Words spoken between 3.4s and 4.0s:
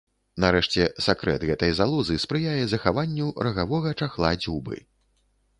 рагавога